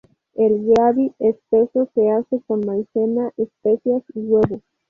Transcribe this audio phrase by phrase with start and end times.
[0.33, 4.63] El "gravy" espeso se hace con maicena, especias y huevo.